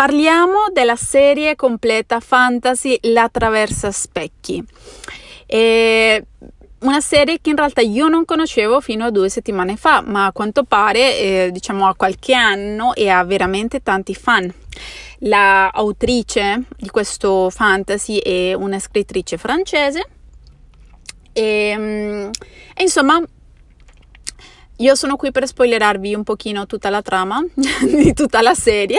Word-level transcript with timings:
parliamo 0.00 0.68
della 0.72 0.96
serie 0.96 1.56
completa 1.56 2.20
fantasy 2.20 2.98
La 3.02 3.28
Traversa 3.30 3.90
Specchi. 3.90 4.64
E 5.44 6.24
una 6.78 7.02
serie 7.02 7.38
che 7.42 7.50
in 7.50 7.56
realtà 7.56 7.82
io 7.82 8.08
non 8.08 8.24
conoscevo 8.24 8.80
fino 8.80 9.04
a 9.04 9.10
due 9.10 9.28
settimane 9.28 9.76
fa, 9.76 10.00
ma 10.00 10.24
a 10.24 10.32
quanto 10.32 10.64
pare, 10.64 11.18
eh, 11.18 11.50
diciamo, 11.52 11.86
ha 11.86 11.94
qualche 11.94 12.32
anno 12.32 12.94
e 12.94 13.10
ha 13.10 13.22
veramente 13.24 13.82
tanti 13.82 14.14
fan. 14.14 14.50
La 15.18 15.68
autrice 15.68 16.62
di 16.78 16.88
questo 16.88 17.50
fantasy 17.50 18.16
è 18.16 18.54
una 18.54 18.78
scrittrice 18.78 19.36
francese 19.36 20.08
e, 21.34 21.74
mm, 21.76 22.30
e 22.74 22.82
insomma 22.82 23.22
io 24.76 24.94
sono 24.94 25.16
qui 25.16 25.30
per 25.30 25.46
spoilerarvi 25.46 26.14
un 26.14 26.22
pochino 26.22 26.64
tutta 26.64 26.88
la 26.88 27.02
trama 27.02 27.44
di 27.84 28.14
tutta 28.14 28.40
la 28.40 28.54
serie 28.54 28.98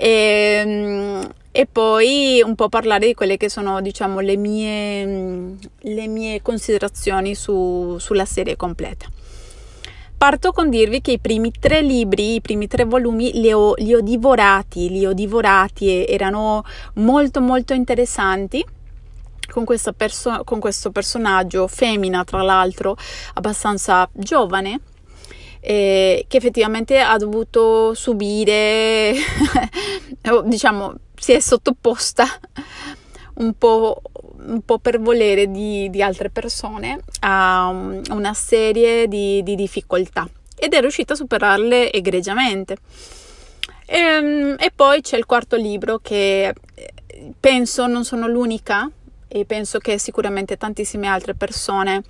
e, 0.00 0.62
mm, 0.64 1.20
e, 1.50 1.66
poi 1.66 2.40
un 2.44 2.54
po' 2.54 2.68
parlare 2.68 3.08
di 3.08 3.14
quelle 3.14 3.36
che 3.36 3.48
sono 3.48 3.80
diciamo 3.80 4.20
le 4.20 4.36
mie, 4.36 5.56
le 5.76 6.06
mie 6.06 6.40
considerazioni 6.40 7.34
su, 7.34 7.96
sulla 7.98 8.24
serie 8.24 8.54
completa. 8.54 9.06
Parto 10.16 10.52
con 10.52 10.70
dirvi 10.70 11.00
che 11.00 11.12
i 11.12 11.18
primi 11.18 11.50
tre 11.50 11.80
libri, 11.80 12.34
i 12.34 12.40
primi 12.40 12.68
tre 12.68 12.84
volumi 12.84 13.40
li 13.40 13.52
ho, 13.52 13.74
li 13.76 13.92
ho 13.92 14.00
divorati, 14.00 14.88
li 14.88 15.04
ho 15.04 15.12
divorati 15.12 15.88
e 15.88 16.06
erano 16.08 16.64
molto 16.94 17.40
molto 17.40 17.72
interessanti 17.72 18.64
con, 19.50 19.64
perso- 19.96 20.42
con 20.44 20.60
questo 20.60 20.90
personaggio 20.90 21.66
femmina, 21.66 22.22
tra 22.22 22.42
l'altro, 22.42 22.96
abbastanza 23.34 24.08
giovane, 24.12 24.80
eh, 25.60 26.24
che 26.28 26.36
effettivamente 26.36 26.98
ha 26.98 27.16
dovuto 27.16 27.94
subire, 27.94 29.14
diciamo, 30.44 30.94
si 31.14 31.32
è 31.32 31.40
sottoposta 31.40 32.26
un 33.34 33.54
po', 33.56 34.00
un 34.46 34.62
po 34.64 34.78
per 34.78 35.00
volere 35.00 35.50
di, 35.50 35.90
di, 35.90 36.02
altre 36.02 36.30
persone 36.30 37.00
a 37.20 37.68
una 37.68 38.34
serie 38.34 39.08
di, 39.08 39.42
di 39.42 39.54
difficoltà 39.54 40.28
ed 40.56 40.74
è 40.74 40.80
riuscita 40.80 41.12
a 41.12 41.16
superarle 41.16 41.92
egregiamente. 41.92 42.76
E, 43.86 43.98
ehm, 43.98 44.56
e, 44.58 44.72
poi 44.74 45.00
c'è 45.00 45.16
il 45.16 45.26
quarto 45.26 45.56
libro 45.56 45.98
che 45.98 46.52
penso 47.38 47.86
non 47.86 48.04
sono 48.04 48.26
l'unica 48.28 48.90
e 49.28 49.44
penso 49.44 49.78
che 49.78 49.98
sicuramente 49.98 50.56
tantissime 50.56 51.06
altre 51.06 51.34
persone 51.34 52.02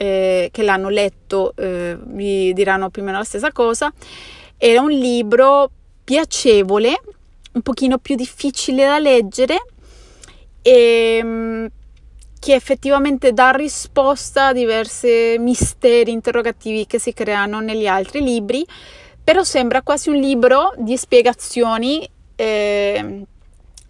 eh, 0.00 0.48
che 0.50 0.62
l'hanno 0.62 0.88
letto 0.88 1.52
eh, 1.56 1.94
vi 2.00 2.54
diranno 2.54 2.88
più 2.88 3.02
o 3.02 3.04
meno 3.04 3.18
la 3.18 3.24
stessa 3.24 3.52
cosa. 3.52 3.92
Era 4.56 4.80
un 4.80 4.88
libro 4.88 5.70
piacevole, 6.02 6.98
un 7.52 7.60
pochino 7.60 7.98
più 7.98 8.14
difficile 8.14 8.86
da 8.86 8.98
leggere 8.98 9.62
e 10.62 11.20
mm, 11.22 11.66
che 12.38 12.54
effettivamente 12.54 13.34
dà 13.34 13.50
risposta 13.50 14.46
a 14.46 14.52
diversi 14.54 15.36
misteri 15.38 16.12
interrogativi 16.12 16.86
che 16.86 16.98
si 16.98 17.12
creano 17.12 17.60
negli 17.60 17.86
altri 17.86 18.22
libri, 18.22 18.66
però 19.22 19.44
sembra 19.44 19.82
quasi 19.82 20.08
un 20.08 20.16
libro 20.16 20.72
di 20.78 20.96
spiegazioni 20.96 22.08
eh, 22.36 23.26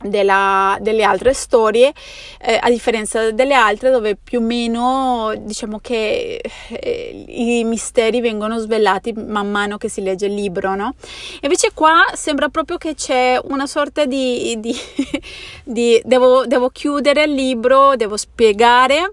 della, 0.03 0.79
delle 0.81 1.03
altre 1.03 1.35
storie, 1.35 1.93
eh, 2.41 2.59
a 2.61 2.71
differenza 2.71 3.31
delle 3.33 3.55
altre 3.55 3.91
dove 3.91 4.17
più 4.17 4.39
o 4.39 4.43
meno 4.43 5.33
diciamo 5.39 5.79
che 5.81 6.41
eh, 6.69 7.25
i 7.29 7.65
misteri 7.65 8.21
vengono 8.21 8.59
svelati 8.59 9.13
man 9.13 9.51
mano 9.51 9.77
che 9.77 9.89
si 9.89 10.03
legge 10.03 10.27
il 10.27 10.35
libro, 10.35 10.75
no? 10.75 10.95
Invece 11.43 11.73
qua 11.75 12.05
sembra 12.15 12.49
proprio 12.49 12.79
che 12.79 12.95
c'è 12.95 13.39
una 13.45 13.67
sorta 13.67 14.07
di... 14.07 14.59
di, 14.59 14.75
di 15.65 16.01
devo, 16.05 16.47
devo, 16.47 16.71
chiudere 16.71 17.25
il 17.25 17.33
libro, 17.33 17.97
devo 17.97 18.17
spiegare... 18.17 19.13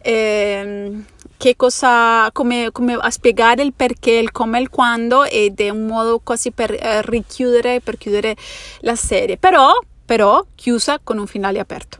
Eh, 0.00 1.02
che 1.38 1.54
cosa, 1.54 2.28
come, 2.32 2.70
come, 2.72 2.94
a 2.94 3.10
spiegare 3.10 3.62
il 3.62 3.72
perché, 3.72 4.10
il 4.10 4.32
come 4.32 4.58
e 4.58 4.62
il 4.62 4.70
quando 4.70 5.22
ed 5.22 5.60
è 5.60 5.70
un 5.70 5.86
modo 5.86 6.20
quasi 6.22 6.50
per 6.50 6.72
eh, 6.72 7.00
richiudere, 7.02 7.80
per 7.80 7.96
chiudere 7.96 8.34
la 8.80 8.96
serie. 8.96 9.36
Però 9.36 9.70
però 10.08 10.42
chiusa 10.54 11.00
con 11.04 11.18
un 11.18 11.26
finale 11.26 11.58
aperto. 11.58 11.98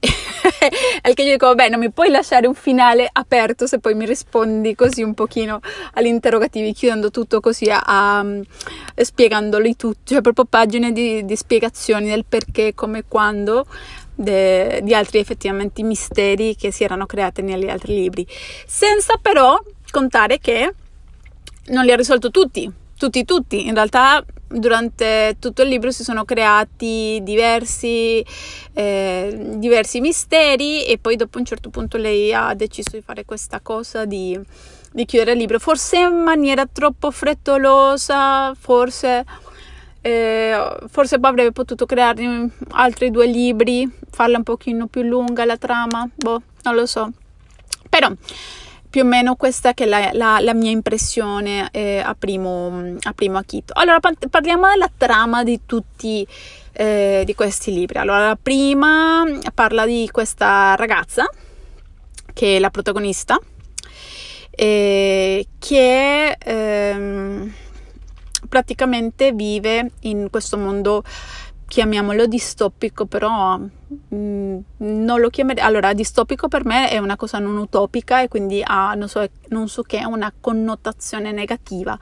Al 1.02 1.12
che 1.12 1.22
io 1.22 1.32
dico, 1.32 1.48
vabbè, 1.48 1.68
non 1.68 1.80
mi 1.80 1.90
puoi 1.90 2.08
lasciare 2.08 2.46
un 2.46 2.54
finale 2.54 3.06
aperto 3.12 3.66
se 3.66 3.78
poi 3.78 3.94
mi 3.94 4.06
rispondi 4.06 4.74
così 4.74 5.02
un 5.02 5.12
pochino 5.12 5.60
agli 5.92 6.06
interrogativi, 6.06 6.72
chiudendo 6.72 7.10
tutto 7.10 7.40
così, 7.40 7.68
a, 7.68 7.82
a, 7.84 8.24
spiegandoli 8.96 9.76
tutti, 9.76 10.14
cioè 10.14 10.22
proprio 10.22 10.46
pagine 10.46 10.92
di, 10.92 11.26
di 11.26 11.36
spiegazioni 11.36 12.08
del 12.08 12.24
perché, 12.26 12.72
come, 12.72 13.04
quando, 13.06 13.66
de, 14.14 14.80
di 14.82 14.94
altri 14.94 15.18
effettivamente 15.18 15.82
misteri 15.82 16.56
che 16.56 16.72
si 16.72 16.84
erano 16.84 17.04
creati 17.04 17.42
negli 17.42 17.68
altri 17.68 17.94
libri, 17.94 18.26
senza 18.66 19.18
però 19.20 19.62
contare 19.90 20.38
che 20.38 20.72
non 21.66 21.84
li 21.84 21.92
ha 21.92 21.96
risolto 21.96 22.30
tutti, 22.30 22.80
tutti, 23.02 23.24
tutti. 23.24 23.66
In 23.66 23.74
realtà 23.74 24.24
durante 24.46 25.36
tutto 25.40 25.62
il 25.62 25.68
libro 25.68 25.90
si 25.90 26.04
sono 26.04 26.24
creati 26.24 27.18
diversi, 27.22 28.24
eh, 28.74 29.54
diversi 29.56 30.00
misteri 30.00 30.84
e 30.84 30.98
poi 30.98 31.16
dopo 31.16 31.38
un 31.38 31.44
certo 31.44 31.68
punto 31.68 31.96
lei 31.96 32.32
ha 32.32 32.54
deciso 32.54 32.90
di 32.92 33.02
fare 33.02 33.24
questa 33.24 33.58
cosa 33.60 34.04
di, 34.04 34.38
di 34.92 35.04
chiudere 35.04 35.32
il 35.32 35.38
libro, 35.38 35.58
forse 35.58 35.98
in 35.98 36.14
maniera 36.14 36.64
troppo 36.66 37.10
frettolosa, 37.10 38.54
forse, 38.54 39.24
eh, 40.00 40.76
forse 40.86 41.18
avrebbe 41.20 41.50
potuto 41.50 41.86
creare 41.86 42.50
altri 42.70 43.10
due 43.10 43.26
libri, 43.26 43.90
farla 44.12 44.36
un 44.36 44.44
pochino 44.44 44.86
più 44.86 45.02
lunga 45.02 45.44
la 45.44 45.56
trama, 45.56 46.08
boh, 46.14 46.40
non 46.62 46.76
lo 46.76 46.86
so. 46.86 47.10
Però 47.88 48.08
più 48.92 49.00
o 49.00 49.04
meno 49.06 49.36
questa 49.36 49.72
che 49.72 49.84
è 49.84 49.86
la, 49.86 50.10
la, 50.12 50.38
la 50.38 50.52
mia 50.52 50.70
impressione 50.70 51.70
eh, 51.72 52.02
a, 52.04 52.14
primo, 52.14 52.98
a 53.00 53.12
primo 53.14 53.38
acchito. 53.38 53.72
Allora 53.74 53.98
parliamo 54.28 54.68
della 54.68 54.90
trama 54.94 55.42
di 55.42 55.60
tutti 55.64 56.26
eh, 56.72 57.22
di 57.24 57.34
questi 57.34 57.72
libri. 57.72 57.96
Allora 57.96 58.26
la 58.26 58.38
prima 58.40 59.24
parla 59.54 59.86
di 59.86 60.10
questa 60.12 60.74
ragazza 60.74 61.26
che 62.34 62.56
è 62.56 62.58
la 62.58 62.68
protagonista 62.68 63.40
eh, 64.50 65.46
che 65.58 66.36
ehm, 66.38 67.54
praticamente 68.46 69.32
vive 69.32 69.90
in 70.00 70.28
questo 70.28 70.58
mondo 70.58 71.02
chiamiamolo 71.72 72.26
distopico, 72.26 73.06
però 73.06 73.56
mh, 73.56 74.14
mm, 74.14 74.58
non 74.76 75.20
lo 75.20 75.30
chiamerei... 75.30 75.64
Allora, 75.64 75.94
distopico 75.94 76.46
per 76.46 76.66
me 76.66 76.90
è 76.90 76.98
una 76.98 77.16
cosa 77.16 77.38
non 77.38 77.56
utopica 77.56 78.20
e 78.20 78.28
quindi 78.28 78.60
ha, 78.62 78.92
non 78.92 79.08
so, 79.08 79.26
non 79.48 79.68
so 79.68 79.80
che, 79.80 80.04
una 80.04 80.30
connotazione 80.38 81.32
negativa. 81.32 81.98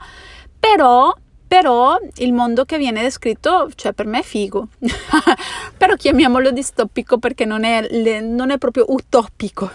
Però, 0.59 1.15
però 1.47 1.97
il 2.15 2.33
mondo 2.33 2.65
che 2.65 2.77
viene 2.77 3.01
descritto, 3.01 3.69
cioè 3.75 3.93
per 3.93 4.07
me 4.07 4.19
è 4.19 4.23
figo. 4.23 4.67
però 5.77 5.95
chiamiamolo 5.95 6.51
distopico 6.51 7.17
perché 7.17 7.45
non 7.45 7.63
è, 7.63 8.19
non 8.19 8.51
è 8.51 8.57
proprio 8.57 8.83
utopico. 8.89 9.71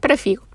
Però 0.00 0.14
è 0.14 0.16
figo 0.16 0.46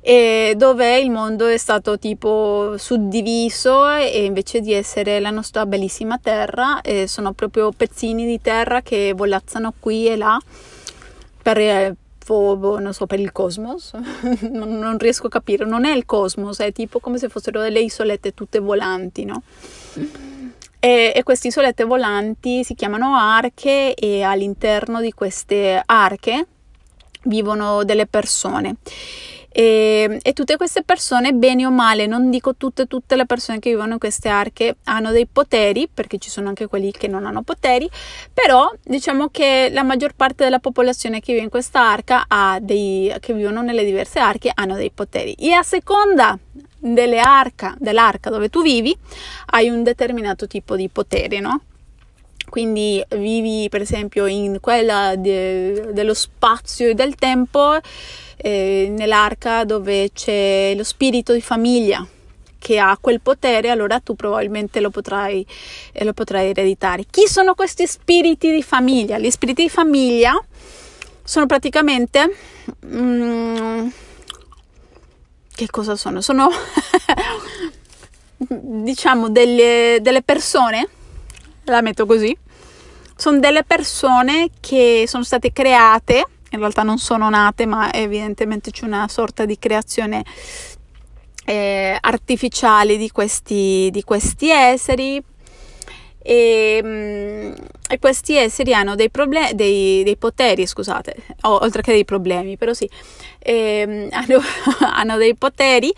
e 0.00 0.54
dove 0.56 0.98
il 0.98 1.10
mondo 1.10 1.46
è 1.46 1.56
stato 1.56 1.98
tipo 1.98 2.76
suddiviso 2.76 3.88
e 3.94 4.24
invece 4.24 4.60
di 4.60 4.72
essere 4.72 5.20
la 5.20 5.30
nostra 5.30 5.66
bellissima 5.66 6.18
terra 6.18 6.80
eh, 6.80 7.06
sono 7.06 7.32
proprio 7.32 7.72
pezzini 7.72 8.24
di 8.24 8.40
terra 8.40 8.82
che 8.82 9.12
volazzano 9.14 9.74
qui 9.78 10.06
e 10.06 10.16
là 10.16 10.38
per, 11.42 11.58
eh, 11.58 11.96
non 12.28 12.92
so, 12.92 13.06
per 13.06 13.20
il 13.20 13.32
cosmos, 13.32 13.92
non, 14.52 14.78
non, 14.78 14.98
riesco 14.98 15.28
a 15.28 15.30
capire, 15.30 15.64
non 15.64 15.86
è 15.86 15.92
il 15.92 16.04
cosmos, 16.04 16.58
è 16.58 16.72
tipo 16.72 17.00
come 17.00 17.16
se 17.18 17.28
fossero 17.28 17.60
delle 17.60 17.80
isolette 17.80 18.34
tutte 18.34 18.58
volanti, 18.58 19.24
no? 19.24 19.42
E, 20.80 21.12
e 21.14 21.22
queste 21.22 21.48
isolette 21.48 21.84
volanti 21.84 22.62
si 22.64 22.74
chiamano 22.74 23.16
arche 23.16 23.94
e 23.94 24.22
all'interno 24.22 25.00
di 25.00 25.12
queste 25.12 25.82
arche 25.84 26.46
vivono 27.22 27.82
delle 27.82 28.06
persone 28.06 28.76
e, 29.50 30.18
e, 30.22 30.32
tutte 30.34 30.56
queste 30.56 30.82
persone, 30.82 31.32
bene 31.32 31.66
o 31.66 31.70
male, 31.70 32.06
non 32.06 32.30
dico 32.30 32.54
tutte, 32.56 32.86
tutte 32.86 33.16
le 33.16 33.26
persone 33.26 33.58
che 33.58 33.70
vivono 33.70 33.94
in 33.94 33.98
queste 33.98 34.28
arche 34.28 34.76
hanno 34.84 35.10
dei 35.10 35.26
poteri, 35.26 35.88
perché 35.92 36.18
ci 36.18 36.30
sono 36.30 36.48
anche 36.48 36.66
quelli 36.66 36.92
che 36.92 37.08
non 37.08 37.26
hanno 37.26 37.42
poteri, 37.42 37.88
però 38.32 38.70
diciamo 38.82 39.28
che 39.28 39.70
la 39.72 39.82
maggior 39.82 40.14
parte 40.14 40.44
della 40.44 40.58
popolazione 40.58 41.20
che 41.20 41.32
vive 41.32 41.44
in 41.44 41.50
questa 41.50 41.80
arca 41.80 42.26
ha 42.28 42.58
dei, 42.60 43.12
che 43.20 43.32
vivono 43.32 43.62
nelle 43.62 43.84
diverse 43.84 44.18
arche 44.18 44.50
hanno 44.54 44.76
dei 44.76 44.90
poteri. 44.90 45.32
E 45.34 45.52
a 45.52 45.62
seconda 45.62 46.38
delle 46.78 47.18
arca, 47.18 47.74
dell'arca 47.78 48.30
dove 48.30 48.48
tu 48.48 48.62
vivi, 48.62 48.96
hai 49.46 49.68
un 49.68 49.82
determinato 49.82 50.46
tipo 50.46 50.76
di 50.76 50.88
potere, 50.88 51.40
no? 51.40 51.60
Quindi 52.48 53.04
vivi 53.10 53.68
per 53.68 53.82
esempio 53.82 54.26
in 54.26 54.58
quella 54.60 55.14
de, 55.16 55.92
dello 55.92 56.14
spazio 56.14 56.88
e 56.88 56.94
del 56.94 57.14
tempo, 57.14 57.78
eh, 58.38 58.88
nell'arca 58.90 59.64
dove 59.64 60.10
c'è 60.12 60.72
lo 60.74 60.84
spirito 60.84 61.32
di 61.32 61.40
famiglia, 61.40 62.06
che 62.58 62.78
ha 62.78 62.96
quel 63.00 63.20
potere, 63.20 63.70
allora 63.70 64.00
tu 64.00 64.14
probabilmente 64.14 64.80
lo 64.80 64.90
potrai, 64.90 65.46
eh, 65.92 66.04
lo 66.04 66.12
potrai 66.12 66.50
ereditare. 66.50 67.04
Chi 67.08 67.26
sono 67.26 67.54
questi 67.54 67.86
spiriti 67.86 68.50
di 68.50 68.62
famiglia? 68.62 69.18
Gli 69.18 69.30
spiriti 69.30 69.62
di 69.62 69.68
famiglia 69.68 70.40
sono 71.22 71.46
praticamente... 71.46 72.36
Mm, 72.86 73.88
che 75.54 75.66
cosa 75.70 75.96
sono? 75.96 76.20
Sono 76.20 76.48
diciamo 78.38 79.28
delle, 79.28 79.98
delle 80.00 80.22
persone, 80.22 80.88
la 81.64 81.80
metto 81.80 82.06
così, 82.06 82.36
sono 83.16 83.40
delle 83.40 83.64
persone 83.64 84.50
che 84.60 85.04
sono 85.08 85.24
state 85.24 85.52
create, 85.52 86.24
in 86.50 86.58
realtà 86.58 86.82
non 86.82 86.98
sono 86.98 87.28
nate, 87.28 87.66
ma 87.66 87.92
evidentemente 87.92 88.70
c'è 88.70 88.84
una 88.84 89.06
sorta 89.08 89.44
di 89.44 89.58
creazione 89.58 90.24
eh, 91.44 91.96
artificiale 92.00 92.96
di 92.96 93.10
questi, 93.10 93.88
di 93.90 94.02
questi 94.02 94.50
esseri. 94.50 95.22
E, 96.20 96.80
mm, 96.82 97.52
e, 97.88 97.98
questi 97.98 98.36
esseri 98.36 98.74
hanno 98.74 98.94
dei, 98.94 99.08
problem- 99.08 99.52
dei, 99.52 100.02
dei 100.02 100.16
poteri, 100.16 100.66
scusate, 100.66 101.16
o, 101.42 101.62
oltre 101.62 101.80
che 101.80 101.92
dei 101.92 102.04
problemi, 102.04 102.58
però 102.58 102.74
sì, 102.74 102.88
eh, 103.38 104.08
hanno, 104.12 104.40
hanno, 104.80 105.16
dei 105.16 105.34
poteri 105.36 105.90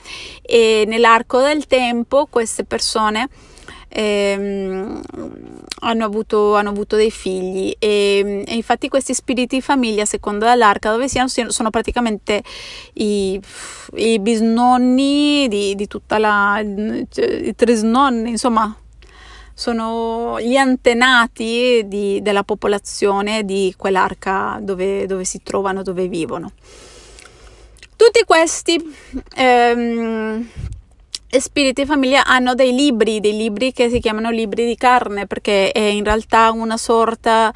e 0.42 0.84
nell'arco 0.86 1.40
del 1.40 1.66
tempo 1.66 2.26
queste 2.30 2.64
persone 2.64 3.28
ehm, 3.88 5.02
hanno, 5.80 6.04
avuto, 6.04 6.56
hanno, 6.56 6.70
avuto, 6.70 6.96
dei 6.96 7.10
figli 7.10 7.74
e, 7.78 8.44
e, 8.46 8.54
infatti 8.54 8.88
questi 8.88 9.14
spiriti 9.14 9.56
di 9.56 9.62
famiglia 9.62 10.04
secondo 10.04 10.44
dall'arca 10.44 10.90
dove 10.90 11.08
siano 11.08 11.28
sono 11.28 11.70
praticamente 11.70 12.42
i, 12.94 13.40
i 13.94 14.18
bisnonni 14.18 15.46
di, 15.48 15.74
di 15.74 15.86
tutta 15.86 16.18
la 16.18 16.60
i 16.60 17.54
trisnonni 17.54 18.30
insomma 18.30 18.74
sono 19.60 20.40
gli 20.40 20.56
antenati 20.56 21.82
di, 21.84 22.20
della 22.22 22.44
popolazione 22.44 23.44
di 23.44 23.74
quell'arca 23.76 24.58
dove, 24.62 25.04
dove 25.04 25.24
si 25.24 25.42
trovano, 25.42 25.82
dove 25.82 26.08
vivono. 26.08 26.52
Tutti 27.94 28.24
questi 28.24 28.82
ehm, 29.36 30.48
spiriti 31.38 31.86
famiglia 31.86 32.24
hanno 32.24 32.54
dei 32.54 32.74
libri, 32.74 33.20
dei 33.20 33.36
libri 33.36 33.72
che 33.72 33.88
si 33.88 34.00
chiamano 34.00 34.30
libri 34.30 34.66
di 34.66 34.74
carne, 34.76 35.26
perché 35.26 35.70
è 35.70 35.78
in 35.78 36.02
realtà 36.02 36.50
una 36.50 36.76
sorta 36.76 37.52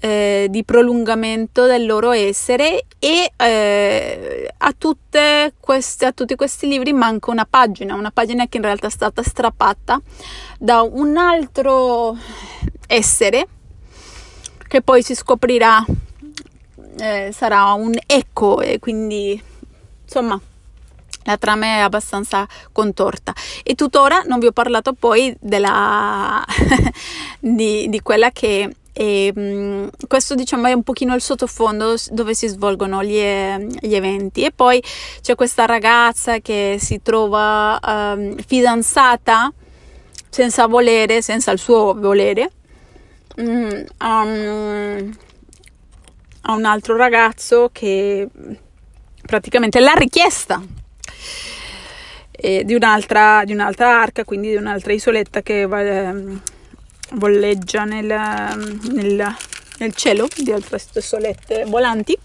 eh, 0.00 0.48
di 0.50 0.64
prolungamento 0.64 1.66
del 1.66 1.86
loro 1.86 2.10
essere 2.12 2.84
e 2.98 3.32
eh, 3.36 4.54
a, 4.56 4.74
queste, 5.60 6.06
a, 6.06 6.12
tutti 6.12 6.34
questi 6.34 6.66
libri 6.68 6.92
manca 6.92 7.30
una 7.30 7.46
pagina, 7.48 7.94
una 7.94 8.10
pagina 8.10 8.46
che 8.46 8.58
in 8.58 8.64
realtà 8.64 8.88
è 8.88 8.90
stata 8.90 9.22
strappata 9.22 10.00
da 10.58 10.82
un 10.82 11.16
altro 11.16 12.18
essere 12.86 13.48
che 14.68 14.82
poi 14.82 15.02
si 15.02 15.14
scoprirà 15.14 15.84
eh, 16.98 17.30
sarà 17.32 17.72
un 17.72 17.94
eco 18.06 18.60
e 18.60 18.78
quindi 18.78 19.40
insomma, 20.02 20.40
la 21.24 21.36
trama 21.36 21.66
è 21.66 21.78
abbastanza 21.80 22.46
contorta. 22.72 23.32
E 23.62 23.74
tuttora 23.74 24.22
non 24.26 24.38
vi 24.38 24.46
ho 24.46 24.52
parlato 24.52 24.92
poi 24.92 25.34
della, 25.40 26.44
di, 27.38 27.88
di, 27.88 28.00
quella 28.00 28.30
che 28.30 28.76
è, 28.92 29.32
mm, 29.36 29.88
questo 30.06 30.34
diciamo 30.34 30.66
è 30.68 30.72
un 30.72 30.82
pochino 30.82 31.14
il 31.14 31.20
sottofondo 31.20 31.96
dove 32.10 32.34
si 32.34 32.46
svolgono 32.46 33.02
gli, 33.02 33.20
gli 33.80 33.94
eventi. 33.94 34.44
E 34.44 34.52
poi 34.52 34.82
c'è 35.20 35.34
questa 35.34 35.66
ragazza 35.66 36.38
che 36.38 36.76
si 36.78 37.02
trova 37.02 37.78
um, 37.84 38.36
fidanzata 38.36 39.52
senza 40.28 40.66
volere, 40.66 41.22
senza 41.22 41.50
il 41.50 41.58
suo 41.58 41.94
volere 41.94 42.50
um, 43.36 43.84
a 46.46 46.52
un 46.52 46.64
altro 46.64 46.96
ragazzo 46.96 47.70
che 47.72 48.28
praticamente 49.22 49.80
la 49.80 49.94
richiesta. 49.94 50.60
eh, 50.60 50.83
di, 52.64 52.74
un'altra, 52.74 53.44
di, 53.44 53.52
un'altra, 53.52 54.00
arca, 54.00 54.24
quindi 54.24 54.50
di 54.50 54.56
un'altra 54.56 54.92
isoletta 54.92 55.42
che 55.42 55.62
eh, 55.62 56.14
volleggia 57.12 57.84
nel, 57.84 58.06
nel, 58.92 59.36
nel 59.78 59.94
cielo, 59.94 60.26
di 60.36 60.50
altre 60.50 60.80
isolette 60.94 61.64
volanti, 61.66 62.18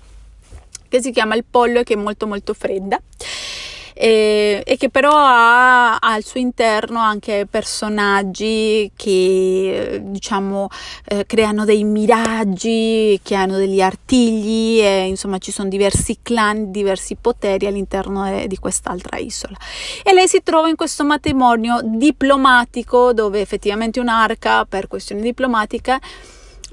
che 0.88 1.02
si 1.02 1.12
chiama 1.12 1.36
il 1.36 1.46
Pollo 1.50 1.80
e 1.80 1.84
che 1.84 1.94
è 1.94 1.98
molto 1.98 2.26
molto 2.28 2.54
fredda 2.54 3.00
e, 4.02 4.64
e 4.66 4.78
che 4.78 4.90
però 4.90 5.12
ha, 5.14 5.98
al 5.98 6.24
suo 6.24 6.40
interno 6.40 7.00
anche 7.00 7.46
personaggi 7.50 8.90
che 8.96 10.00
diciamo 10.02 10.70
eh, 11.04 11.26
creano 11.26 11.66
dei 11.66 11.84
miraggi, 11.84 13.20
che 13.22 13.36
hanno 13.36 13.58
degli 13.58 13.82
artigli 13.82 14.80
e 14.80 15.06
insomma 15.06 15.38
ci 15.38 15.52
sono 15.52 15.68
diversi 15.68 16.20
clan, 16.22 16.72
diversi 16.72 17.18
poteri 17.20 17.68
all'interno 17.68 18.46
di 18.48 18.56
quest'altra 18.56 19.18
isola. 19.18 19.58
E 20.02 20.14
lei 20.14 20.30
si 20.30 20.42
trova 20.44 20.70
in 20.70 20.78
questo 20.78 21.04
matrimonio 21.04 21.82
diplomatico 21.84 23.12
dove 23.12 23.42
effettivamente 23.42 24.00
un'arca 24.00 24.64
per 24.64 24.88
questioni 24.88 25.22
diplomatiche 25.22 26.00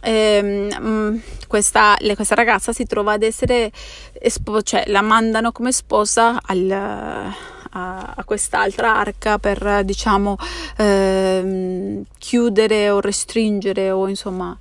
ehm, 0.06 1.20
questa, 1.48 1.96
questa, 2.14 2.34
ragazza 2.34 2.72
si 2.72 2.84
trova 2.84 3.14
ad 3.14 3.22
essere 3.22 3.72
espo- 4.12 4.62
cioè 4.62 4.84
la 4.86 5.02
mandano 5.02 5.52
come 5.52 5.72
sposa 5.72 6.40
al, 6.42 6.70
a, 6.70 7.34
a, 7.70 8.24
quest'altra 8.24 8.96
arca 8.96 9.38
per 9.38 9.82
diciamo 9.84 10.36
ehm, 10.76 12.04
chiudere 12.18 12.90
o 12.90 13.00
restringere 13.00 13.90
o 13.90 14.08
insomma 14.08 14.56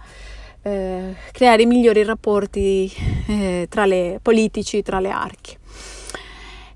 eh, 0.63 1.15
creare 1.31 1.65
migliori 1.65 2.03
rapporti 2.03 2.91
eh, 3.27 3.67
tra 3.69 3.85
le 3.85 4.19
politici 4.21 4.81
tra 4.81 4.99
le 4.99 5.09
arche. 5.09 5.57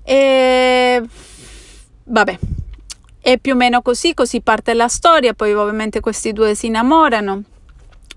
E 0.02 1.02
vabbè 2.04 2.38
è 3.22 3.36
più 3.38 3.52
o 3.52 3.56
meno 3.56 3.82
così, 3.82 4.14
così 4.14 4.40
parte 4.40 4.72
la 4.72 4.88
storia, 4.88 5.34
poi 5.34 5.52
ovviamente 5.52 6.00
questi 6.00 6.32
due 6.32 6.54
si 6.54 6.66
innamorano, 6.66 7.42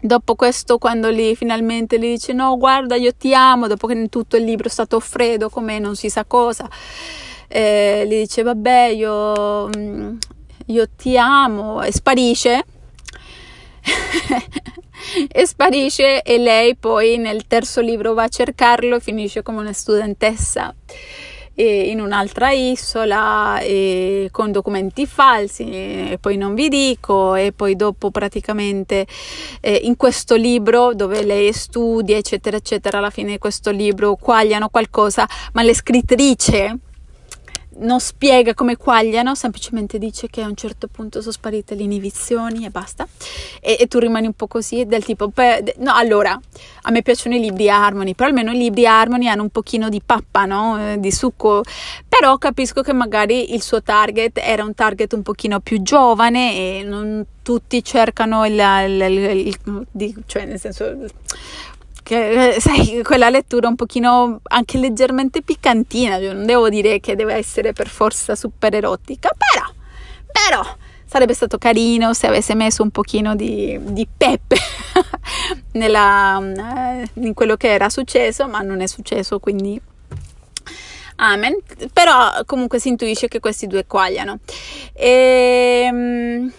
Dopo 0.06 0.36
questo, 0.36 0.80
quando 0.80 1.10
lì 1.10 1.34
finalmente 1.34 1.98
gli 1.98 2.12
dice 2.12 2.34
no, 2.34 2.58
guarda, 2.58 2.98
io 2.98 3.14
ti 3.14 3.34
amo, 3.34 3.68
dopo 3.68 3.88
che 3.88 3.94
in 3.94 4.10
tutto 4.10 4.36
il 4.36 4.44
libro 4.44 4.68
è 4.68 4.70
stato 4.70 5.00
freddo 5.00 5.48
come 5.48 5.80
non 5.80 5.96
si 5.96 6.10
sa 6.10 6.26
cosa, 6.26 6.70
eh, 7.48 8.04
gli 8.06 8.18
dice 8.18 8.44
vabbè, 8.44 8.88
io, 8.88 9.70
mm, 9.74 10.18
io 10.66 10.90
ti 10.98 11.18
amo 11.18 11.82
e 11.82 11.94
sparisce. 11.94 12.66
e 15.32 15.46
sparisce 15.48 16.22
e 16.22 16.38
lei 16.38 16.76
poi 16.76 17.16
nel 17.16 17.48
terzo 17.48 17.80
libro 17.80 18.14
va 18.14 18.24
a 18.24 18.28
cercarlo 18.28 18.98
e 18.98 19.00
finisce 19.00 19.42
come 19.42 19.60
una 19.60 19.72
studentessa 19.72 20.76
in 21.56 22.00
un'altra 22.00 22.52
isola 22.52 23.60
con 24.32 24.52
documenti 24.52 25.06
falsi 25.06 25.70
e 25.70 26.18
poi 26.20 26.36
non 26.36 26.56
vi 26.56 26.68
dico 26.68 27.36
e 27.36 27.52
poi 27.52 27.76
dopo 27.76 28.10
praticamente 28.10 29.06
eh, 29.62 29.82
in 29.84 29.96
questo 29.96 30.36
libro 30.36 30.94
dove 30.96 31.24
lei 31.24 31.54
studia 31.54 32.18
eccetera 32.18 32.58
eccetera 32.58 32.98
alla 32.98 33.12
fine 33.12 33.32
di 33.32 33.38
questo 33.38 33.70
libro 33.70 34.16
quagliano 34.16 34.70
qualcosa 34.70 35.28
ma 35.54 35.62
le 35.62 35.76
scrittrice 35.76 36.78
non 37.78 38.00
spiega 38.00 38.54
come 38.54 38.78
quagliano, 38.78 39.36
semplicemente 39.36 39.98
dice 39.98 40.28
che 40.28 40.42
a 40.42 40.48
un 40.48 40.56
certo 40.56 40.88
punto 40.88 41.20
sono 41.22 41.32
sparite 41.32 41.76
le 41.76 41.84
inibizioni 41.84 42.66
e 42.66 42.70
basta. 42.70 43.08
E, 43.62 43.78
e 43.80 43.88
tu 43.88 44.00
rimani 44.00 44.28
un 44.28 44.34
po' 44.34 44.48
così, 44.48 44.86
del 44.86 45.04
tipo, 45.04 45.28
beh, 45.28 45.76
no, 45.78 45.94
allora, 45.94 46.40
a 46.84 46.92
me 46.92 47.02
piacciono 47.02 47.36
i 47.36 47.40
libri 47.40 47.70
Harmony, 47.70 48.14
però 48.14 48.30
almeno 48.30 48.52
i 48.52 48.58
libri 48.58 48.86
Harmony 48.86 49.28
hanno 49.28 49.44
un 49.44 49.50
pochino 49.50 49.90
di 49.90 50.02
pappa, 50.06 50.46
no? 50.46 50.92
Eh, 50.92 51.00
di 51.00 51.12
succo, 51.12 51.64
però 52.08 52.38
capisco 52.38 52.82
che 52.82 52.94
magari 52.94 53.54
il 53.54 53.62
suo 53.62 53.82
target 53.82 54.40
era 54.42 54.64
un 54.64 54.74
target 54.74 55.14
un 55.14 55.22
pochino 55.22 55.60
più 55.60 55.82
giovane 55.82 56.54
e 56.54 56.84
non 56.84 57.26
tutti 57.44 57.84
cercano 57.84 58.46
il, 58.46 58.54
il, 58.54 59.02
il, 59.02 59.88
il 59.98 60.24
cioè 60.26 60.46
nel 60.46 60.60
senso 60.60 60.96
che 62.04 62.56
eh, 62.56 62.60
sai, 62.60 63.02
quella 63.02 63.30
lettura 63.30 63.68
un 63.68 63.76
pochino 63.76 64.42
anche 64.44 64.78
leggermente 64.78 65.42
piccantina, 65.42 66.20
cioè 66.20 66.34
non 66.34 66.46
devo 66.46 66.70
dire 66.70 67.00
che 67.00 67.16
deve 67.16 67.34
essere 67.34 67.74
per 67.74 67.88
forza 67.88 68.36
super 68.36 68.76
erotica, 68.76 69.30
però, 69.36 69.66
però 70.32 70.76
sarebbe 71.06 71.34
stato 71.34 71.58
carino 71.58 72.14
se 72.14 72.28
avesse 72.28 72.56
messo 72.56 72.84
un 72.84 72.90
pochino 72.90 73.36
di, 73.36 73.80
di 73.82 74.08
pepe 74.16 74.58
nella, 75.74 77.00
eh, 77.00 77.10
in 77.14 77.34
quello 77.34 77.56
che 77.56 77.72
era 77.72 77.90
successo, 77.90 78.48
ma 78.48 78.60
non 78.60 78.82
è 78.82 78.88
successo, 78.88 79.40
quindi 79.40 79.80
amen. 81.18 81.58
Però 81.92 82.44
comunque 82.46 82.80
si 82.80 82.90
intuisce 82.90 83.28
che 83.28 83.40
questi 83.40 83.68
due 83.68 83.86
quagliano. 83.86 84.40
E, 84.94 85.84
ehm, 85.86 86.54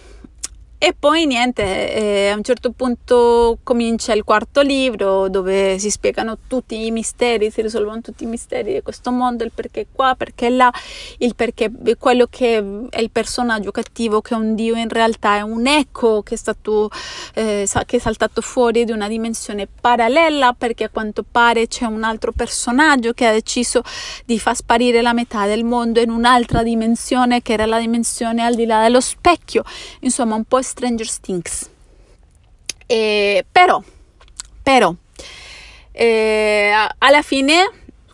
E 0.87 0.93
poi 0.93 1.25
niente, 1.25 1.63
eh, 1.95 2.29
a 2.29 2.35
un 2.35 2.43
certo 2.43 2.69
punto 2.69 3.57
comincia 3.63 4.13
il 4.13 4.23
quarto 4.23 4.61
libro 4.61 5.27
dove 5.29 5.79
si 5.79 5.89
spiegano 5.89 6.37
tutti 6.45 6.85
i 6.85 6.91
misteri, 6.91 7.49
si 7.49 7.63
risolvono 7.63 8.01
tutti 8.01 8.23
i 8.23 8.27
misteri 8.27 8.71
di 8.71 8.81
questo 8.83 9.09
mondo, 9.09 9.43
il 9.43 9.51
perché 9.51 9.87
qua, 9.91 10.13
perché 10.15 10.49
là, 10.49 10.71
il 11.17 11.33
perché 11.33 11.71
quello 11.97 12.27
che 12.29 12.87
è 12.91 12.99
il 12.99 13.09
personaggio 13.09 13.71
cattivo 13.71 14.21
che 14.21 14.35
è 14.35 14.37
un 14.37 14.53
dio 14.53 14.75
in 14.75 14.89
realtà 14.89 15.37
è 15.37 15.41
un 15.41 15.65
eco 15.65 16.21
che 16.21 16.35
è 16.35 16.37
stato 16.37 16.91
eh, 17.33 17.67
che 17.87 17.97
è 17.97 17.99
saltato 17.99 18.41
fuori 18.41 18.85
di 18.85 18.91
una 18.91 19.07
dimensione 19.07 19.67
parallela 19.67 20.53
perché 20.53 20.83
a 20.83 20.89
quanto 20.89 21.25
pare 21.27 21.65
c'è 21.65 21.85
un 21.85 22.03
altro 22.03 22.31
personaggio 22.31 23.13
che 23.13 23.25
ha 23.25 23.31
deciso 23.31 23.81
di 24.23 24.37
far 24.37 24.55
sparire 24.55 25.01
la 25.01 25.13
metà 25.13 25.47
del 25.47 25.63
mondo 25.63 25.99
in 25.99 26.11
un'altra 26.11 26.61
dimensione 26.61 27.41
che 27.41 27.53
era 27.53 27.65
la 27.65 27.79
dimensione 27.79 28.43
al 28.43 28.53
di 28.53 28.67
là 28.67 28.83
dello 28.83 29.01
specchio, 29.01 29.63
insomma 30.01 30.35
un 30.35 30.43
po' 30.43 30.61
Stranger 30.75 31.19
Things. 31.21 31.69
E, 32.85 33.45
però, 33.49 33.81
però, 34.61 34.93
eh, 35.93 36.71
alla 36.97 37.21
fine 37.21 37.71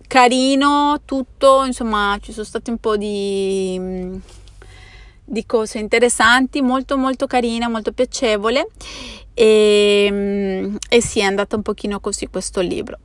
carino 0.07 1.01
tutto, 1.03 1.65
insomma 1.65 2.19
ci 2.21 2.31
sono 2.31 2.45
stati 2.45 2.69
un 2.69 2.77
po' 2.77 2.97
di, 2.97 4.21
di 5.23 5.45
cose 5.47 5.79
interessanti, 5.79 6.61
molto 6.61 6.97
molto 6.97 7.25
carina, 7.25 7.67
molto 7.67 7.93
piacevole 7.93 8.67
e, 9.33 10.71
e 10.87 11.01
si 11.01 11.19
è 11.19 11.23
andata 11.23 11.55
un 11.55 11.63
pochino 11.63 11.99
così 11.99 12.27
questo 12.27 12.61
libro. 12.61 12.99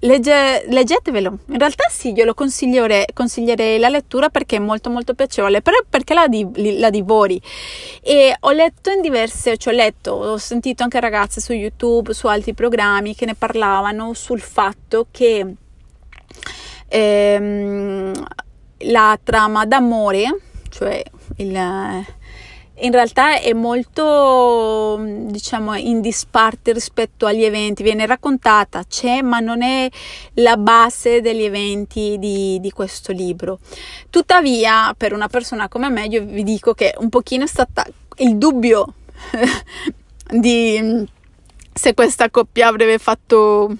Legge, 0.00 0.64
leggetevelo, 0.68 1.38
in 1.46 1.58
realtà 1.58 1.88
sì, 1.88 2.12
glielo 2.12 2.34
consiglierei, 2.34 3.06
consiglierei 3.14 3.78
la 3.78 3.88
lettura 3.88 4.28
perché 4.28 4.56
è 4.56 4.58
molto 4.58 4.90
molto 4.90 5.14
piacevole, 5.14 5.62
però 5.62 5.78
perché 5.88 6.12
la, 6.12 6.28
di, 6.28 6.46
la 6.78 6.90
divori. 6.90 7.40
E 8.02 8.36
ho 8.38 8.50
letto 8.52 8.90
in 8.90 9.00
diverse, 9.00 9.56
cioè 9.56 9.72
ho 9.72 9.76
letto, 9.76 10.12
ho 10.12 10.36
sentito 10.36 10.82
anche 10.82 11.00
ragazze 11.00 11.40
su 11.40 11.52
YouTube, 11.52 12.12
su 12.12 12.26
altri 12.26 12.52
programmi 12.52 13.14
che 13.14 13.24
ne 13.24 13.34
parlavano 13.34 14.12
sul 14.12 14.40
fatto 14.40 15.06
che 15.10 15.54
ehm, 16.88 18.26
la 18.78 19.18
trama 19.22 19.64
d'amore, 19.64 20.38
cioè 20.68 21.02
il 21.36 22.04
in 22.78 22.92
realtà 22.92 23.40
è 23.40 23.52
molto 23.54 25.00
diciamo 25.00 25.74
in 25.76 26.00
disparte 26.00 26.72
rispetto 26.72 27.26
agli 27.26 27.44
eventi. 27.44 27.82
Viene 27.82 28.06
raccontata 28.06 28.84
c'è 28.84 29.22
ma 29.22 29.40
non 29.40 29.62
è 29.62 29.88
la 30.34 30.56
base 30.56 31.20
degli 31.20 31.42
eventi 31.42 32.16
di, 32.18 32.58
di 32.60 32.70
questo 32.70 33.12
libro. 33.12 33.58
Tuttavia 34.10 34.94
per 34.96 35.12
una 35.12 35.28
persona 35.28 35.68
come 35.68 35.88
me 35.88 36.06
io 36.06 36.24
vi 36.24 36.42
dico 36.42 36.74
che 36.74 36.94
un 36.98 37.08
pochino 37.08 37.44
è 37.44 37.48
stata 37.48 37.86
il 38.18 38.36
dubbio 38.36 38.94
di 40.30 41.06
se 41.72 41.94
questa 41.94 42.30
coppia 42.30 42.68
avrebbe 42.68 42.98
fatto 42.98 43.74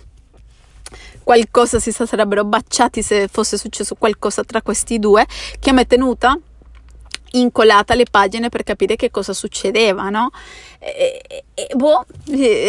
qualcosa 1.23 1.81
si 1.81 1.91
sarebbero 1.91 2.45
baciati 2.45 3.03
se 3.03 3.27
fosse 3.27 3.59
successo 3.59 3.95
qualcosa 3.97 4.45
tra 4.45 4.63
questi 4.63 4.99
due 4.99 5.27
che 5.59 5.73
mi 5.73 5.81
è 5.83 5.87
tenuta 5.87 6.39
incollata 7.41 7.95
le 7.95 8.07
pagine 8.11 8.49
per 8.49 8.63
capire 8.63 8.97
che 8.97 9.11
cosa 9.11 9.33
succedeva, 9.33 10.09
no? 10.09 10.31
E, 10.79 11.45
e, 11.55 11.69
boh, 11.75 12.05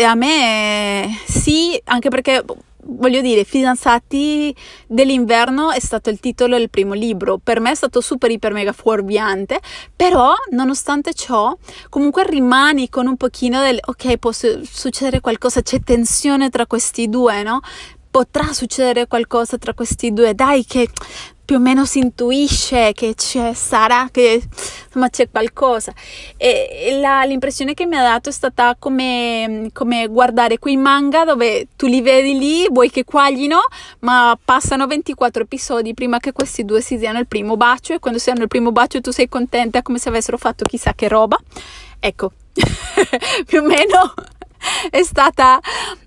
a 0.05 0.15
me 0.15 1.19
sì, 1.25 1.79
anche 1.86 2.09
perché 2.09 2.43
voglio 2.88 3.21
dire, 3.21 3.43
Fidanzati 3.43 4.55
dell'inverno 4.88 5.71
è 5.71 5.79
stato 5.79 6.09
il 6.09 6.19
titolo 6.19 6.57
del 6.57 6.69
primo 6.69 6.93
libro. 6.93 7.39
Per 7.41 7.59
me 7.59 7.71
è 7.71 7.75
stato 7.75 8.01
super 8.01 8.31
iper 8.31 8.53
mega 8.53 8.71
fuorviante, 8.71 9.59
però 9.95 10.33
nonostante 10.51 11.13
ciò, 11.13 11.55
comunque 11.89 12.25
rimani 12.25 12.89
con 12.89 13.07
un 13.07 13.17
pochino 13.17 13.62
del 13.62 13.79
ok, 13.81 14.17
può 14.17 14.31
succedere 14.31 15.19
qualcosa, 15.19 15.62
c'è 15.62 15.79
tensione 15.81 16.50
tra 16.50 16.65
questi 16.65 17.09
due, 17.09 17.43
no? 17.43 17.59
Potrà 18.09 18.53
succedere 18.53 19.05
qualcosa 19.07 19.57
tra 19.57 19.74
questi 19.74 20.12
due, 20.13 20.33
dai 20.33 20.65
che 20.65 20.88
più 21.47 21.55
o 21.55 21.59
meno 21.59 21.85
si 21.85 21.99
intuisce 21.99 22.91
che 22.91 23.13
c'è, 23.15 23.53
sarà 23.53 24.09
che 24.11 24.41
insomma 24.85 25.09
c'è 25.09 25.29
qualcosa. 25.31 25.93
E 26.35 26.97
la, 26.99 27.23
l'impressione 27.23 27.73
che 27.73 27.85
mi 27.85 27.95
ha 27.95 28.01
dato 28.01 28.27
è 28.27 28.31
stata 28.33 28.75
come, 28.77 29.69
come, 29.71 30.07
guardare 30.07 30.59
quei 30.59 30.75
manga 30.75 31.23
dove 31.23 31.67
tu 31.77 31.87
li 31.87 32.01
vedi 32.01 32.37
lì, 32.37 32.67
vuoi 32.69 32.91
che 32.91 33.05
quaglino, 33.05 33.59
ma 33.99 34.37
passano 34.43 34.87
24 34.87 35.43
episodi 35.43 35.93
prima 35.93 36.19
che 36.19 36.33
questi 36.33 36.65
due 36.65 36.81
si 36.81 36.97
diano 36.97 37.17
il 37.17 37.27
primo 37.27 37.55
bacio 37.55 37.93
e 37.93 37.99
quando 37.99 38.19
si 38.19 38.29
hanno 38.29 38.41
il 38.41 38.49
primo 38.49 38.73
bacio 38.73 38.99
tu 38.99 39.11
sei 39.11 39.29
contenta 39.29 39.81
come 39.81 39.99
se 39.99 40.09
avessero 40.09 40.37
fatto 40.37 40.65
chissà 40.65 40.93
che 40.95 41.07
roba. 41.07 41.37
Ecco, 41.97 42.33
più 43.47 43.61
o 43.61 43.63
meno 43.63 44.13
è 44.89 45.03
stata 45.03 45.59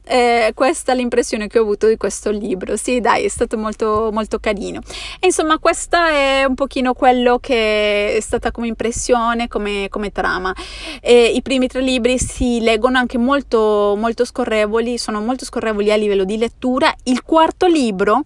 eh, 0.05 0.53
questa 0.55 0.93
l'impressione 0.93 1.47
che 1.47 1.59
ho 1.59 1.63
avuto 1.63 1.87
di 1.87 1.97
questo 1.97 2.31
libro. 2.31 2.77
Sì, 2.77 3.01
dai, 3.01 3.25
è 3.25 3.29
stato 3.29 3.57
molto, 3.57 4.11
molto 4.13 4.39
carino. 4.39 4.81
E 5.19 5.27
insomma, 5.27 5.59
questa 5.59 6.09
è 6.11 6.45
un 6.45 6.55
pochino 6.55 6.95
quello 6.95 7.39
che 7.39 8.17
è 8.17 8.21
stata 8.21 8.51
come 8.51 8.67
impressione, 8.67 9.49
come, 9.49 9.89
come 9.89 10.11
trama. 10.11 10.55
E 11.01 11.33
I 11.35 11.43
primi 11.43 11.69
tre 11.69 11.81
libri 11.81 12.19
si 12.19 12.61
leggono 12.61 12.99
anche 12.99 13.19
molto, 13.19 13.95
molto 13.97 14.25
scorrevoli, 14.25 14.99
sono 14.99 15.21
molto 15.21 15.45
scorrevoli 15.45 15.93
a 15.93 15.97
livello 15.97 16.25
di 16.25 16.37
lettura. 16.37 16.95
Il 17.05 17.23
quarto 17.23 17.67
libro... 17.67 18.23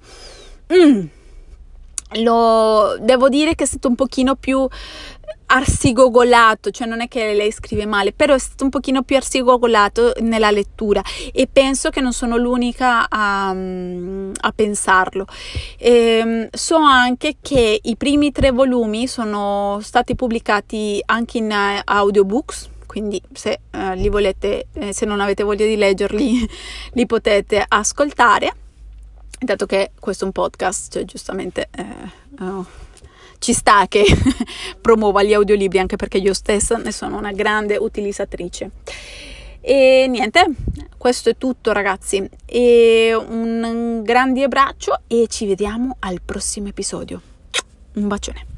Mm, 0.73 1.07
lo, 2.23 2.97
devo 3.01 3.29
dire 3.29 3.55
che 3.55 3.65
è 3.65 3.67
stato 3.67 3.89
un 3.89 3.95
pochino 3.95 4.37
più 4.37 4.67
arsigogolato, 5.47 6.71
cioè 6.71 6.87
non 6.87 7.01
è 7.01 7.09
che 7.09 7.33
lei 7.35 7.53
scrive 7.53 7.87
male, 7.87 8.13
però 8.13 8.35
è 8.35 8.39
stato 8.39 8.65
un 8.65 8.71
pochino 8.71 9.03
più 9.03 9.17
arsigogolato 9.17 10.15
nella 10.21 10.51
lettura 10.51 11.03
e 11.33 11.49
penso 11.51 11.91
che 11.91 12.01
non 12.01 12.13
sono 12.13 12.37
l'unica 12.37 13.09
a, 13.09 13.51
a 13.51 14.53
pensarlo. 14.55 15.27
E, 15.79 15.93
ehm, 15.93 16.49
so 16.53 16.77
anche 16.77 17.37
che 17.41 17.79
i 17.83 17.97
primi 17.97 18.33
tre 18.33 18.51
volumi 18.51 19.07
sono 19.07 19.79
stati 19.83 20.15
pubblicati 20.15 21.03
anche 21.07 21.39
in 21.39 21.51
uh, 21.51 21.81
audiobooks, 21.85 22.71
quindi 22.87 23.21
se 23.33 23.61
uh, 23.73 23.95
li 23.95 24.09
volete, 24.09 24.67
eh, 24.73 24.93
se 24.93 25.05
non 25.05 25.21
avete 25.21 25.43
voglia 25.43 25.67
di 25.67 25.77
leggerli, 25.77 26.49
li 26.93 27.07
potete 27.07 27.65
ascoltare. 27.67 28.55
Dato 29.39 29.67
che 29.67 29.91
questo 29.99 30.25
è 30.25 30.27
un 30.27 30.33
podcast, 30.33 30.93
cioè 30.93 31.05
giustamente 31.05 31.69
eh, 31.77 32.43
oh 32.43 32.83
ci 33.45 33.53
sta 33.53 33.87
che 33.89 34.05
promuova 34.81 35.23
gli 35.23 35.35
audiolibri 35.35 35.79
anche 35.79 35.97
perché 35.97 36.17
io 36.17 36.33
stessa 36.33 36.79
ne 36.79 36.91
sono 36.91 37.19
una 37.19 37.31
grande 37.33 37.77
utilizzatrice. 37.77 38.71
E 39.61 40.07
niente, 40.09 40.47
questo 40.97 41.29
è 41.29 41.37
tutto 41.37 41.73
ragazzi. 41.73 42.27
E 42.47 43.15
un 43.15 44.01
grande 44.03 44.45
abbraccio 44.45 45.03
e 45.07 45.27
ci 45.29 45.45
vediamo 45.45 45.97
al 45.99 46.23
prossimo 46.25 46.69
episodio. 46.69 47.21
Un 47.97 48.09
bacione. 48.09 48.54